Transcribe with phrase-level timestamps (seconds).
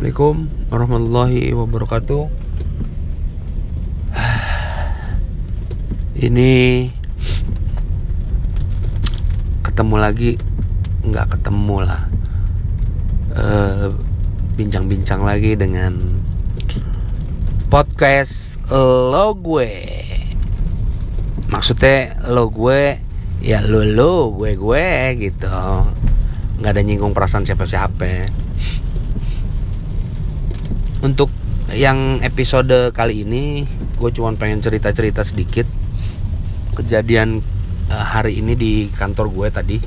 [0.00, 2.24] Assalamualaikum warahmatullahi wabarakatuh.
[6.24, 6.52] Ini
[9.60, 10.40] Ketemu lagi
[11.04, 12.08] Nggak ketemu lah.
[13.36, 13.92] Eh,
[14.56, 15.92] Bincang-bincang lagi dengan
[17.68, 19.84] Podcast Lo Gue.
[21.52, 22.96] Maksudnya lo gue
[23.44, 24.88] Ya lo lo gue gue
[25.28, 25.60] gitu.
[26.56, 28.48] Nggak ada nyinggung perasaan siapa-siapa
[31.00, 31.32] untuk
[31.72, 33.64] yang episode kali ini
[33.96, 35.64] gue cuma pengen cerita-cerita sedikit.
[36.76, 37.40] Kejadian
[37.88, 39.78] uh, hari ini di kantor gue tadi.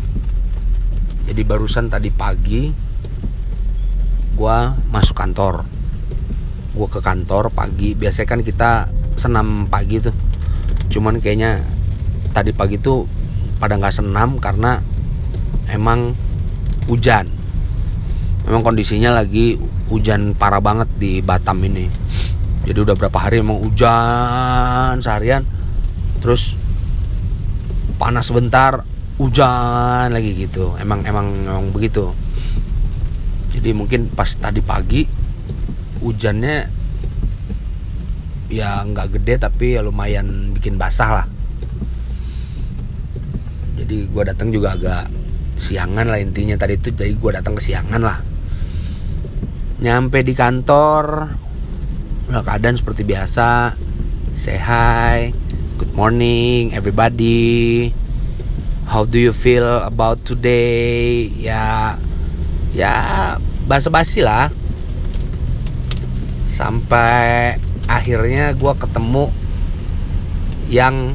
[1.23, 2.73] Jadi barusan tadi pagi
[4.33, 4.57] gue
[4.89, 5.69] masuk kantor.
[6.73, 7.93] Gue ke kantor pagi.
[7.93, 8.71] Biasanya kan kita
[9.13, 10.15] senam pagi tuh.
[10.89, 11.61] Cuman kayaknya
[12.33, 13.05] tadi pagi tuh
[13.61, 14.81] pada nggak senam karena
[15.69, 16.17] emang
[16.89, 17.42] hujan
[18.43, 19.55] memang kondisinya lagi
[19.87, 21.87] hujan parah banget di Batam ini.
[22.63, 25.43] Jadi udah berapa hari emang hujan seharian.
[26.23, 26.55] Terus
[27.99, 28.83] panas sebentar
[29.19, 30.75] hujan lagi gitu.
[30.79, 32.11] Emang emang emang begitu.
[33.51, 35.05] Jadi mungkin pas tadi pagi
[36.03, 36.83] hujannya
[38.51, 41.27] ya nggak gede tapi ya lumayan bikin basah lah.
[43.79, 45.11] Jadi gue datang juga agak
[45.59, 48.32] siangan lah intinya tadi itu jadi gue datang ke siangan lah
[49.83, 51.35] nyampe di kantor
[52.31, 53.75] udah keadaan seperti biasa.
[54.31, 55.35] Say hi
[55.75, 57.91] good morning everybody.
[58.87, 61.27] How do you feel about today?
[61.35, 61.99] Ya
[62.71, 62.95] ya
[63.67, 64.55] basa-basi lah.
[66.47, 67.59] Sampai
[67.91, 69.35] akhirnya gue ketemu
[70.71, 71.11] yang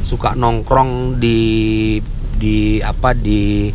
[0.00, 2.00] suka nongkrong di
[2.40, 3.68] di apa di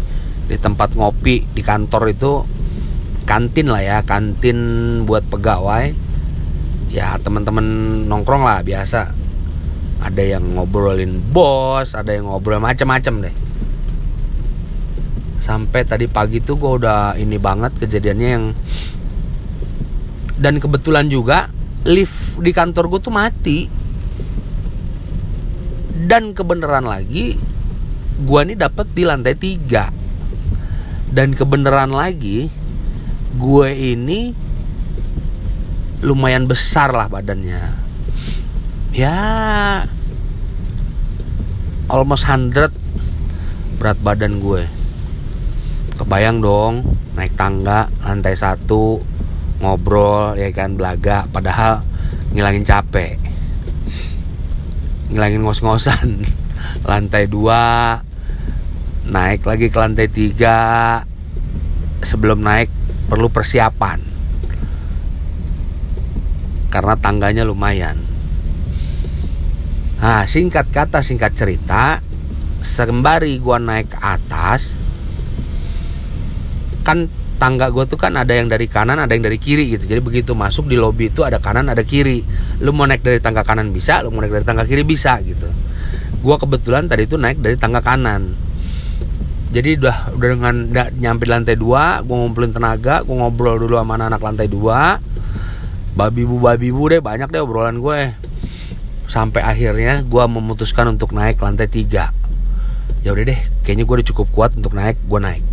[0.50, 2.61] di tempat ngopi di kantor itu
[3.32, 4.60] kantin lah ya kantin
[5.08, 5.96] buat pegawai.
[6.92, 7.64] Ya teman-teman
[8.12, 9.16] nongkrong lah biasa.
[10.04, 13.36] Ada yang ngobrolin bos ada yang ngobrol macam-macam deh.
[15.39, 18.45] Sampai tadi pagi tuh gue udah ini banget kejadiannya yang
[20.36, 21.48] dan kebetulan juga
[21.88, 23.60] lift di kantor gue tuh mati.
[26.02, 27.38] Dan kebenaran lagi
[28.26, 29.88] gua nih dapat di lantai tiga.
[31.08, 32.61] Dan kebenaran lagi
[33.37, 34.33] gue ini
[36.02, 37.61] lumayan besar lah badannya.
[38.92, 39.17] Ya
[41.87, 42.73] almost 100
[43.77, 44.65] berat badan gue.
[45.95, 46.73] Kebayang dong
[47.14, 49.03] naik tangga lantai satu
[49.61, 51.86] ngobrol ya kan belaga padahal
[52.33, 53.21] ngilangin capek.
[55.13, 56.25] Ngilangin ngos-ngosan.
[56.89, 57.98] Lantai dua
[59.05, 60.59] naik lagi ke lantai tiga.
[62.02, 62.80] Sebelum naik
[63.11, 63.99] perlu persiapan.
[66.72, 67.99] Karena tangganya lumayan.
[69.99, 71.99] Nah singkat kata singkat cerita
[72.64, 74.80] sembari gua naik ke atas
[76.88, 77.11] kan
[77.42, 79.86] tangga gue tuh kan ada yang dari kanan ada yang dari kiri gitu.
[79.89, 82.23] Jadi begitu masuk di lobi itu ada kanan ada kiri.
[82.64, 85.52] Lu mau naik dari tangga kanan bisa lu mau naik dari tangga kiri bisa gitu.
[86.22, 88.51] Gue kebetulan tadi itu naik dari tangga kanan
[89.52, 93.76] jadi udah udah dengan da, nyampe di lantai dua gue ngumpulin tenaga gue ngobrol dulu
[93.76, 94.98] sama anak, -anak lantai dua.
[95.92, 98.16] Babi bu babi bu deh banyak deh obrolan gue
[99.11, 102.16] sampai akhirnya gue memutuskan untuk naik lantai tiga.
[103.04, 105.44] Ya udah deh kayaknya gue udah cukup kuat untuk naik gue naik.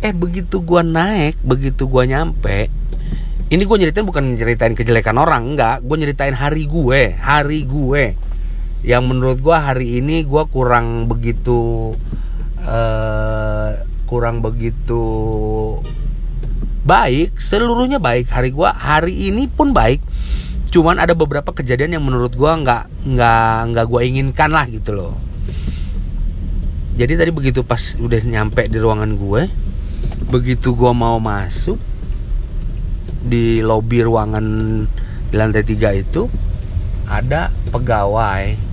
[0.00, 2.72] Eh begitu gue naik begitu gue nyampe
[3.50, 5.84] ini gue nyeritain bukan nyeritain kejelekan orang enggak.
[5.84, 8.29] Gue nyeritain hari gue hari gue
[8.80, 11.92] yang menurut gue hari ini gue kurang begitu
[12.64, 13.70] uh,
[14.08, 15.04] kurang begitu
[16.84, 18.32] baik seluruhnya baik.
[18.32, 20.00] Hari gue hari ini pun baik.
[20.70, 25.14] Cuman ada beberapa kejadian yang menurut gue nggak nggak nggak gue inginkan lah gitu loh.
[26.96, 29.42] Jadi tadi begitu pas udah nyampe di ruangan gue
[30.30, 31.76] begitu gue mau masuk
[33.20, 34.46] di lobi ruangan
[35.28, 36.30] di lantai tiga itu
[37.10, 38.69] ada pegawai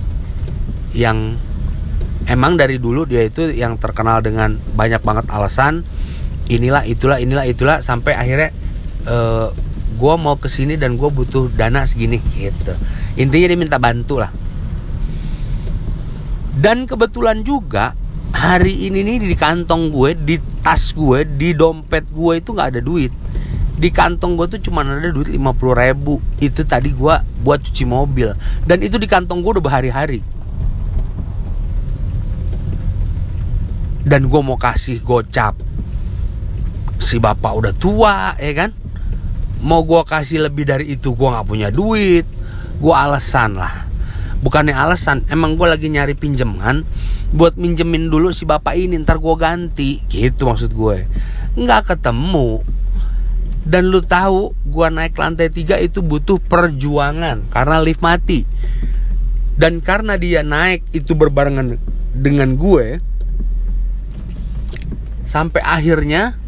[0.98, 1.38] yang
[2.26, 5.86] emang dari dulu dia itu yang terkenal dengan banyak banget alasan
[6.50, 8.50] inilah itulah inilah itulah sampai akhirnya
[9.06, 9.48] uh, eh,
[9.94, 12.74] gue mau ke sini dan gue butuh dana segini gitu.
[13.18, 14.30] Intinya dia minta bantu lah.
[16.58, 17.94] Dan kebetulan juga
[18.34, 22.80] hari ini nih di kantong gue di tas gue di dompet gue itu nggak ada
[22.82, 23.10] duit.
[23.78, 25.38] Di kantong gue tuh cuma ada duit 50
[25.82, 26.22] ribu.
[26.38, 28.34] Itu tadi gue buat cuci mobil.
[28.62, 30.37] Dan itu di kantong gue udah berhari-hari
[34.06, 35.58] dan gue mau kasih gocap
[36.98, 38.70] si bapak udah tua ya kan?
[39.62, 42.26] Mau gue kasih lebih dari itu gue nggak punya duit.
[42.78, 43.86] Gue alasan lah.
[44.38, 46.86] Bukannya alasan emang gue lagi nyari pinjaman
[47.34, 49.98] buat minjemin dulu si bapak ini ntar gue ganti.
[50.06, 51.10] Gitu maksud gue.
[51.58, 52.62] Nggak ketemu.
[53.68, 58.46] Dan lu tahu gue naik lantai tiga itu butuh perjuangan karena lift mati.
[59.58, 61.74] Dan karena dia naik itu berbarengan
[62.14, 63.02] dengan gue
[65.28, 66.40] sampai akhirnya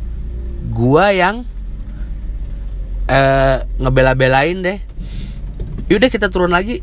[0.73, 1.45] gue yang
[3.05, 4.79] eh, ngebela-belain deh.
[5.93, 6.81] Yaudah kita turun lagi.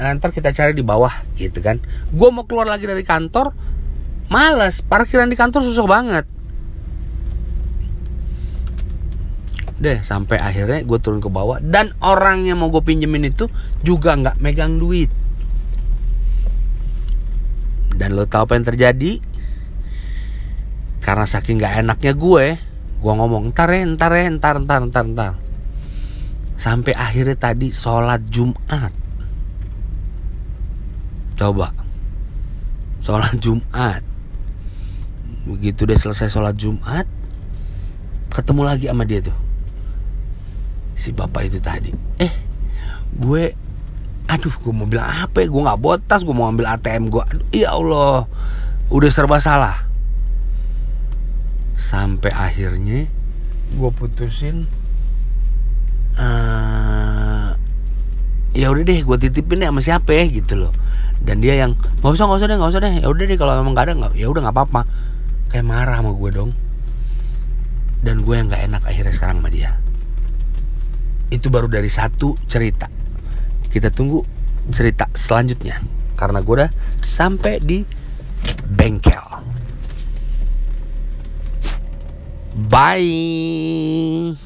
[0.00, 1.78] Nah, ntar kita cari di bawah gitu kan.
[2.10, 3.52] Gue mau keluar lagi dari kantor
[4.32, 4.80] males.
[4.80, 6.24] Parkiran di kantor susah banget.
[9.74, 11.60] Deh sampai akhirnya gue turun ke bawah.
[11.60, 13.50] Dan orang yang mau gue pinjemin itu
[13.84, 15.12] juga nggak megang duit.
[17.94, 19.33] Dan lo tau apa yang terjadi
[21.04, 22.46] karena saking nggak enaknya gue
[23.04, 25.32] gue ngomong ntar ya ntar ya ntar ntar ntar ntar.
[26.56, 28.88] Sampai akhirnya tadi sholat Jumat.
[31.36, 31.76] Coba.
[33.04, 34.00] Sholat Jumat.
[35.44, 37.04] Begitu deh selesai sholat Jumat
[38.32, 39.36] ketemu lagi sama dia tuh.
[40.96, 41.92] Si bapak itu tadi.
[42.16, 42.32] Eh
[43.20, 43.52] gue
[44.24, 45.52] aduh gue mau bilang apa ya?
[45.52, 48.24] Gue nggak botas gue mau ambil ATM gue aduh, ya Allah
[48.88, 49.93] udah serba salah
[51.74, 53.10] sampai akhirnya
[53.74, 54.70] gue putusin
[56.14, 57.50] uh,
[58.54, 60.72] ya udah deh gue titipin deh sama siapa ya gitu loh.
[61.24, 62.94] Dan dia yang nggak usah nggak usah deh nggak usah deh.
[63.02, 64.80] Ya udah deh kalau memang nggak ada nggak ya udah nggak apa-apa.
[65.50, 66.50] Kayak marah sama gue dong.
[68.04, 69.80] Dan gue yang nggak enak akhirnya sekarang sama dia.
[71.32, 72.86] Itu baru dari satu cerita.
[73.72, 74.22] Kita tunggu
[74.70, 75.80] cerita selanjutnya.
[76.14, 76.70] Karena gue udah
[77.02, 77.82] sampai di
[78.68, 79.23] bengkel
[82.54, 84.36] Bye.